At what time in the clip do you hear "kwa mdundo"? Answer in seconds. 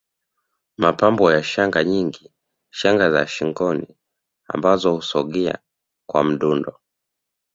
6.09-6.79